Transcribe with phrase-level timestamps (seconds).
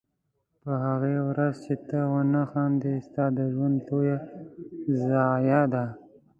[0.61, 4.17] په هغې ورځ چې ته ونه خاندې ستا د ژوند لویه
[5.09, 5.85] ضایعه ده.